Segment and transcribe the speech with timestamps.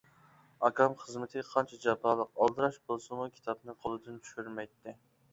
[0.67, 4.95] ئاكام خىزمىتى قانچە جاپالىق، ئالدىراش بولسىمۇ كىتابنى قولدىن چۈشۈرمەيتتى.